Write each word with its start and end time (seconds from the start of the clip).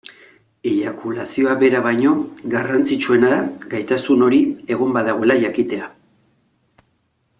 Eiakulazioa 0.69 1.51
bera 1.63 1.81
baino, 1.87 2.13
garrantzitsuena 2.55 3.29
da 3.35 3.69
gaitasun 3.75 4.25
hori 4.29 4.41
egon 4.77 4.97
badagoela 4.99 5.39
jakitea. 5.45 5.91